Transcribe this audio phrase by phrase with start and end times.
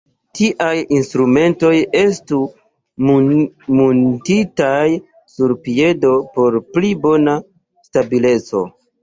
[0.37, 2.39] Tiaj instrumentoj estu
[3.09, 4.81] muntitaj
[5.35, 7.39] sur piedo por pli bona
[7.93, 8.67] stabileco.